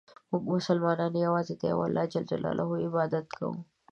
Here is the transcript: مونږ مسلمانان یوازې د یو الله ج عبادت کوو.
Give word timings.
مونږ 0.31 0.43
مسلمانان 0.55 1.13
یوازې 1.25 1.53
د 1.57 1.61
یو 1.71 1.79
الله 1.87 2.05
ج 2.11 2.13
عبادت 2.87 3.25
کوو. 3.37 3.59